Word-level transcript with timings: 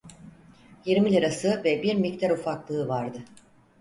Yirmi 0.85 1.11
lirası 1.11 1.61
ve 1.63 1.83
bir 1.83 1.95
miktar 1.95 2.29
ufaklığı 2.29 2.87
vardı. 2.87 3.23